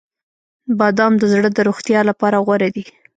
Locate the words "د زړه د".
1.17-1.59